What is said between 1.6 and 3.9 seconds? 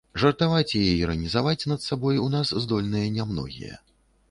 над сабой у нас здольныя не многія.